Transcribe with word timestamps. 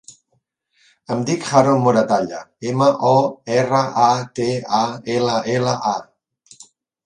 Em 1.15 1.19
dic 1.29 1.45
Haron 1.49 1.83
Moratalla: 1.83 2.41
ema, 2.71 2.89
o, 3.11 3.13
erra, 3.61 3.85
a, 4.09 4.11
te, 4.41 4.51
a, 4.81 4.83
ela, 5.21 5.39
ela, 5.59 5.79
a. 5.97 6.61